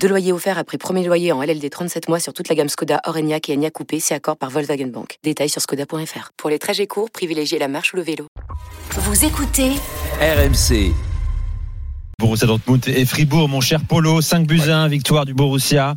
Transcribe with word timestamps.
Deux 0.00 0.08
loyers 0.08 0.32
offerts 0.32 0.58
après 0.58 0.78
premier 0.78 1.04
loyer 1.04 1.32
en 1.32 1.42
LLD 1.42 1.68
37 1.70 2.08
mois 2.08 2.20
sur 2.20 2.32
toute 2.32 2.48
la 2.48 2.54
gamme 2.54 2.68
Skoda, 2.68 3.00
Orenia 3.06 3.38
et 3.48 3.52
Enya 3.54 3.70
Coupé, 3.70 3.98
c'est 4.00 4.14
accord 4.14 4.36
par 4.36 4.50
Volkswagen 4.50 4.86
Bank. 4.88 5.18
Détails 5.24 5.48
sur 5.48 5.60
skoda.fr. 5.60 6.30
Pour 6.36 6.50
les 6.50 6.58
trajets 6.58 6.86
courts, 6.86 7.10
privilégiez 7.10 7.58
la 7.58 7.68
marche 7.68 7.92
ou 7.92 7.96
le 7.96 8.02
vélo. 8.02 8.26
Vous 8.90 9.24
écoutez 9.24 9.70
RMC. 10.20 10.92
Borussia 12.18 12.46
Dortmund 12.46 12.88
et 12.88 13.04
Fribourg, 13.04 13.48
mon 13.48 13.60
cher 13.60 13.80
Polo, 13.86 14.20
5 14.22 14.46
buts 14.46 14.62
à 14.68 14.78
1, 14.78 14.88
victoire 14.88 15.26
du 15.26 15.34
Borussia. 15.34 15.94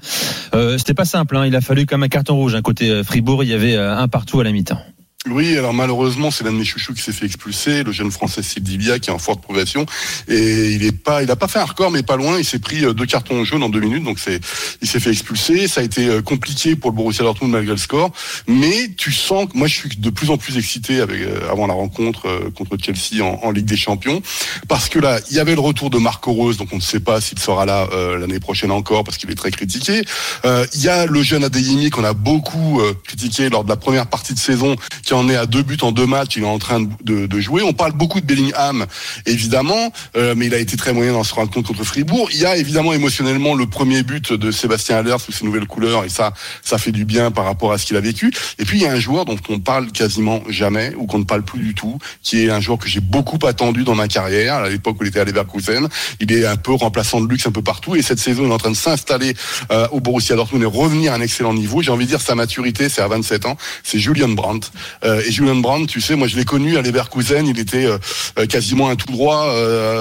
Euh, 0.53 0.77
C'était 0.77 0.93
pas 0.93 1.05
simple, 1.05 1.38
hein, 1.38 1.45
il 1.45 1.55
a 1.55 1.61
fallu 1.61 1.85
comme 1.85 2.03
un 2.03 2.09
carton 2.09 2.35
rouge. 2.35 2.55
Un 2.55 2.61
côté 2.61 2.89
euh, 2.89 3.03
Fribourg, 3.03 3.43
il 3.43 3.49
y 3.49 3.53
avait 3.53 3.75
euh, 3.75 3.95
un 3.95 4.07
partout 4.07 4.39
à 4.39 4.43
la 4.43 4.51
mi-temps. 4.51 4.81
Oui, 5.27 5.57
alors 5.57 5.73
malheureusement, 5.73 6.31
c'est 6.31 6.45
l'un 6.45 6.53
de 6.53 6.57
mes 6.57 6.63
chouchous 6.63 6.93
qui 6.93 7.01
s'est 7.01 7.11
fait 7.11 7.25
expulser, 7.25 7.83
le 7.83 7.91
jeune 7.91 8.09
français 8.09 8.41
Sildivia 8.41 8.99
qui 8.99 9.09
est 9.09 9.13
en 9.13 9.19
forte 9.19 9.41
progression 9.41 9.85
et 10.29 10.71
il 10.71 10.85
est 10.85 10.93
pas, 10.93 11.25
fait 11.49 11.59
un 11.59 11.65
record 11.65 11.91
mais 11.91 12.03
pas 12.03 12.15
loin. 12.15 12.37
Il 12.37 12.45
s'est 12.45 12.59
pris 12.59 12.85
euh, 12.85 12.93
deux 12.93 13.05
cartons 13.05 13.43
jaunes 13.43 13.63
en 13.63 13.67
deux 13.67 13.81
minutes, 13.81 14.05
donc 14.05 14.17
il 14.25 14.87
s'est 14.87 14.99
fait 15.01 15.09
expulser. 15.09 15.67
Ça 15.67 15.81
a 15.81 15.83
été 15.83 16.07
euh, 16.07 16.21
compliqué 16.21 16.77
pour 16.77 16.91
le 16.91 16.95
Borussia 16.95 17.25
Dortmund 17.25 17.51
malgré 17.51 17.73
le 17.73 17.77
score, 17.77 18.11
mais 18.47 18.91
tu 18.95 19.11
sens 19.11 19.49
que 19.51 19.57
moi 19.57 19.67
je 19.67 19.75
suis 19.75 19.89
de 19.89 20.09
plus 20.09 20.29
en 20.29 20.37
plus 20.37 20.57
excité 20.57 21.01
avec 21.01 21.19
euh, 21.19 21.51
avant 21.51 21.67
la 21.67 21.73
rencontre 21.73 22.49
contre 22.55 22.77
Chelsea 22.81 23.21
en, 23.21 23.41
en, 23.43 23.51
Ligue 23.51 23.65
des 23.65 23.75
Champions 23.75 24.21
parce 24.69 24.88
que 24.88 24.99
là 24.99 25.19
il 25.29 25.35
y 25.35 25.39
avait 25.39 25.55
le 25.55 25.59
retour 25.59 25.89
de 25.89 25.97
Marco 25.97 26.31
Rose, 26.31 26.55
donc 26.55 26.69
on 26.72 26.77
ne 26.77 26.81
sait 26.81 27.01
pas 27.01 27.19
s'il 27.19 27.39
sera 27.39 27.66
là 27.66 27.89
l'année 28.17 28.39
prochaine 28.39 28.72
encore 28.72 29.03
parce 29.03 29.17
qu'il 29.17 29.29
est 29.29 29.35
très 29.35 29.51
critiqué. 29.51 30.03
Il 30.45 30.81
y 30.81 30.88
a 30.88 31.07
le 31.07 31.22
jeune 31.23 31.44
Adeyemi 31.44 31.89
qu'on 31.89 32.05
a 32.05 32.13
beaucoup 32.13 32.81
critiqué 33.03 33.49
lors 33.49 33.63
de 33.66 33.69
la 33.69 33.75
première 33.75 34.07
partie 34.07 34.33
de 34.33 34.39
saison 34.39 34.75
qui 35.09 35.15
en 35.15 35.27
est 35.27 35.35
à 35.35 35.47
deux 35.47 35.63
buts 35.63 35.79
en 35.81 35.91
deux 35.91 36.05
matchs, 36.05 36.35
il 36.35 36.43
est 36.43 36.45
en 36.45 36.59
train 36.59 36.81
de, 36.81 37.25
de 37.25 37.39
jouer. 37.39 37.63
On 37.63 37.73
parle 37.73 37.93
beaucoup 37.93 38.21
de 38.21 38.27
Bellingham, 38.27 38.85
évidemment, 39.25 39.91
euh, 40.16 40.35
mais 40.38 40.45
il 40.45 40.53
a 40.53 40.59
été 40.59 40.77
très 40.77 40.93
moyen 40.93 41.13
dans 41.13 41.23
ce 41.23 41.33
rencontre 41.33 41.69
contre 41.69 41.83
Fribourg. 41.83 42.29
Il 42.31 42.39
y 42.39 42.45
a 42.45 42.57
évidemment 42.57 42.93
émotionnellement 42.93 43.55
le 43.55 43.66
premier 43.66 44.03
but 44.03 44.31
de 44.31 44.51
Sébastien 44.51 44.97
Haller 44.97 45.16
sous 45.17 45.31
ses 45.31 45.45
nouvelles 45.45 45.66
couleurs, 45.66 46.05
et 46.05 46.09
ça, 46.09 46.31
ça 46.61 46.77
fait 46.77 46.91
du 46.91 47.05
bien 47.05 47.31
par 47.31 47.45
rapport 47.45 47.71
à 47.71 47.79
ce 47.79 47.88
qu'il 47.88 47.97
a 47.97 48.01
vécu. 48.01 48.31
Et 48.59 48.66
puis 48.66 48.77
il 48.77 48.83
y 48.83 48.85
a 48.85 48.91
un 48.91 48.99
joueur 48.99 49.25
dont 49.25 49.35
on 49.49 49.57
parle 49.57 49.91
quasiment 49.91 50.43
jamais, 50.47 50.93
ou 50.95 51.07
qu'on 51.07 51.17
ne 51.17 51.23
parle 51.23 51.41
plus 51.41 51.59
du 51.59 51.73
tout, 51.73 51.97
qui 52.21 52.44
est 52.45 52.51
un 52.51 52.59
joueur 52.59 52.77
que 52.77 52.88
j'ai 52.88 52.99
beaucoup 52.99 53.39
attendu 53.47 53.83
dans 53.83 53.95
ma 53.95 54.07
carrière, 54.07 54.57
à 54.57 54.69
l'époque 54.69 54.97
où 55.01 55.05
il 55.05 55.07
était 55.07 55.21
à 55.21 55.25
Leverkusen. 55.25 55.88
Il 56.19 56.31
est 56.31 56.45
un 56.45 56.55
peu 56.55 56.73
remplaçant 56.73 57.19
de 57.19 57.27
luxe 57.27 57.47
un 57.47 57.51
peu 57.51 57.63
partout, 57.63 57.95
et 57.95 58.03
cette 58.03 58.19
saison, 58.19 58.44
il 58.44 58.51
est 58.51 58.53
en 58.53 58.59
train 58.59 58.69
de 58.69 58.75
s'installer 58.75 59.33
euh, 59.71 59.88
au 59.91 60.01
Borussia 60.01 60.35
Dortmund 60.35 60.61
et 60.61 60.67
revenir 60.67 61.13
à 61.13 61.16
un 61.16 61.21
excellent 61.21 61.55
niveau. 61.55 61.81
J'ai 61.81 61.91
envie 61.91 62.05
de 62.05 62.11
dire 62.11 62.21
sa 62.21 62.35
maturité, 62.35 62.89
c'est 62.89 63.01
à 63.01 63.07
27 63.07 63.47
ans. 63.47 63.57
C'est 63.83 63.97
Julian 63.97 64.29
Brandt. 64.29 64.69
Euh, 65.03 65.22
et 65.25 65.31
Julian 65.31 65.55
Brandt, 65.55 65.88
tu 65.88 66.02
sais, 66.02 66.16
moi 66.16 66.28
je 66.28 66.36
l'ai 66.36 66.45
connu 66.45 66.78
à 66.78 66.81
Leverkusen, 66.81 67.47
il 67.47 67.59
était 67.59 67.86
euh, 67.86 67.97
euh, 68.38 68.45
quasiment 68.45 68.89
un 68.89 68.95
tout 68.95 69.11
droit 69.11 69.47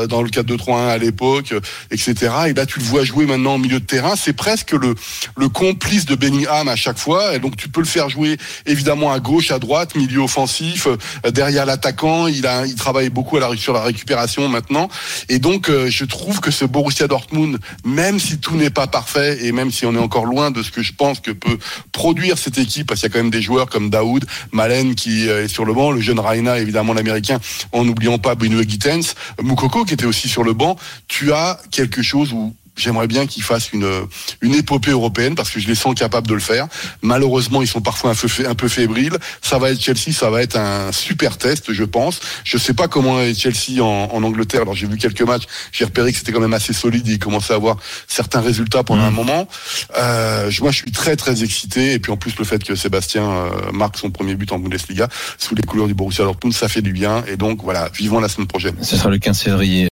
dans 0.08 0.22
le 0.22 0.28
4-2-3-1 0.28 0.88
à 0.88 0.98
l'époque, 0.98 1.54
etc. 1.90 2.14
Et 2.48 2.52
là 2.52 2.66
tu 2.66 2.78
le 2.78 2.84
vois 2.84 3.04
jouer 3.04 3.26
maintenant 3.26 3.54
au 3.54 3.58
milieu 3.58 3.80
de 3.80 3.84
terrain, 3.84 4.16
c'est 4.16 4.32
presque 4.32 4.72
le, 4.72 4.94
le 5.36 5.48
complice 5.48 6.06
de 6.06 6.14
Bellingham 6.14 6.68
à 6.68 6.76
chaque 6.76 6.98
fois. 6.98 7.34
Et 7.34 7.38
donc 7.38 7.56
tu 7.56 7.68
peux 7.68 7.80
le 7.80 7.86
faire 7.86 8.08
jouer 8.08 8.36
évidemment 8.66 9.12
à 9.12 9.20
gauche, 9.20 9.50
à 9.50 9.58
droite, 9.58 9.94
milieu 9.94 10.20
offensif, 10.20 10.88
derrière 11.32 11.66
l'attaquant. 11.66 12.26
Il 12.26 12.46
a, 12.46 12.66
il 12.66 12.74
travaille 12.74 13.10
beaucoup 13.10 13.36
à 13.36 13.40
la, 13.40 13.56
sur 13.56 13.72
la 13.72 13.82
récupération 13.82 14.48
maintenant. 14.48 14.88
Et 15.28 15.38
donc 15.38 15.70
je 15.70 16.04
trouve 16.04 16.40
que 16.40 16.50
ce 16.50 16.64
Borussia 16.64 17.06
Dortmund, 17.06 17.58
même 17.84 18.18
si 18.18 18.38
tout 18.38 18.56
n'est 18.56 18.70
pas 18.70 18.86
parfait 18.86 19.44
et 19.44 19.52
même 19.52 19.70
si 19.70 19.86
on 19.86 19.94
est 19.94 19.98
encore 19.98 20.26
loin 20.26 20.50
de 20.50 20.62
ce 20.62 20.70
que 20.70 20.82
je 20.82 20.92
pense 20.92 21.20
que 21.20 21.30
peut 21.30 21.58
produire 21.92 22.38
cette 22.38 22.58
équipe, 22.58 22.86
parce 22.86 23.00
qu'il 23.00 23.08
y 23.08 23.12
a 23.12 23.14
quand 23.14 23.22
même 23.22 23.30
des 23.30 23.42
joueurs 23.42 23.68
comme 23.68 23.90
Daoud, 23.90 24.24
Malen 24.52 24.87
qui 24.94 25.28
est 25.28 25.48
sur 25.48 25.64
le 25.64 25.72
banc, 25.72 25.90
le 25.90 26.00
jeune 26.00 26.20
Raina, 26.20 26.58
évidemment 26.58 26.92
l'américain, 26.92 27.38
en 27.72 27.84
n'oubliant 27.84 28.18
pas 28.18 28.34
Bruno 28.34 28.62
Gittens, 28.62 29.14
Moukoko 29.42 29.84
qui 29.84 29.94
était 29.94 30.06
aussi 30.06 30.28
sur 30.28 30.44
le 30.44 30.52
banc. 30.52 30.76
Tu 31.06 31.32
as 31.32 31.60
quelque 31.70 32.02
chose 32.02 32.32
où 32.32 32.54
J'aimerais 32.78 33.06
bien 33.06 33.26
qu'ils 33.26 33.42
fassent 33.42 33.72
une, 33.72 33.88
une 34.40 34.54
épopée 34.54 34.92
européenne 34.92 35.34
parce 35.34 35.50
que 35.50 35.60
je 35.60 35.68
les 35.68 35.74
sens 35.74 35.94
capables 35.94 36.26
de 36.26 36.34
le 36.34 36.40
faire. 36.40 36.68
Malheureusement, 37.02 37.60
ils 37.62 37.68
sont 37.68 37.80
parfois 37.80 38.12
un 38.12 38.14
peu, 38.14 38.28
un 38.46 38.54
peu 38.54 38.68
fébriles. 38.68 39.16
Ça 39.42 39.58
va 39.58 39.70
être 39.70 39.80
Chelsea, 39.80 40.12
ça 40.12 40.30
va 40.30 40.42
être 40.42 40.56
un 40.56 40.92
super 40.92 41.36
test, 41.38 41.72
je 41.72 41.84
pense. 41.84 42.20
Je 42.44 42.56
sais 42.56 42.74
pas 42.74 42.88
comment 42.88 43.20
est 43.20 43.34
Chelsea 43.34 43.82
en, 43.82 44.08
en 44.12 44.22
Angleterre. 44.22 44.62
Alors 44.62 44.74
j'ai 44.74 44.86
vu 44.86 44.96
quelques 44.96 45.22
matchs, 45.22 45.44
j'ai 45.72 45.84
repéré 45.84 46.12
que 46.12 46.18
c'était 46.18 46.32
quand 46.32 46.40
même 46.40 46.54
assez 46.54 46.72
solide. 46.72 47.08
Et 47.08 47.12
ils 47.12 47.18
commençaient 47.18 47.52
à 47.52 47.56
avoir 47.56 47.76
certains 48.06 48.40
résultats 48.40 48.84
pendant 48.84 49.02
un 49.02 49.10
mmh. 49.10 49.14
moment. 49.14 49.48
Euh, 49.96 50.50
moi, 50.60 50.70
je 50.70 50.76
suis 50.76 50.92
très 50.92 51.16
très 51.16 51.42
excité. 51.42 51.92
Et 51.92 51.98
puis 51.98 52.12
en 52.12 52.16
plus, 52.16 52.36
le 52.38 52.44
fait 52.44 52.62
que 52.62 52.74
Sébastien 52.74 53.22
euh, 53.22 53.72
marque 53.72 53.98
son 53.98 54.10
premier 54.10 54.34
but 54.34 54.52
en 54.52 54.58
Bundesliga 54.58 55.08
sous 55.38 55.54
les 55.54 55.62
couleurs 55.62 55.86
du 55.86 55.94
Borussia 55.94 56.24
Dortmund, 56.24 56.54
ça 56.54 56.68
fait 56.68 56.82
du 56.82 56.92
bien. 56.92 57.24
Et 57.26 57.36
donc 57.36 57.62
voilà, 57.62 57.90
vivons 57.94 58.20
la 58.20 58.28
semaine 58.28 58.46
prochaine. 58.46 58.76
Ce 58.82 58.96
sera 58.96 59.10
le 59.10 59.18
15 59.18 59.40
février. 59.40 59.86